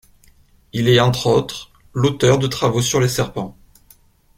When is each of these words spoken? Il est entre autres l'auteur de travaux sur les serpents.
Il 0.73 0.87
est 0.89 0.99
entre 0.99 1.27
autres 1.27 1.69
l'auteur 1.93 2.39
de 2.39 2.47
travaux 2.47 2.81
sur 2.81 2.99
les 2.99 3.07
serpents. 3.07 3.55